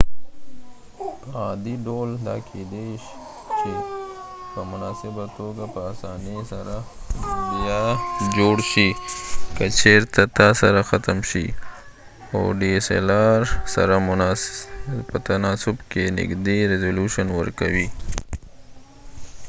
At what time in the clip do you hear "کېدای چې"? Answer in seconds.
2.49-3.71